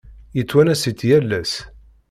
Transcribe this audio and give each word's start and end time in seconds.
Yettwanas-itt 0.37 1.01
yal 1.09 1.31
ass. 1.41 1.53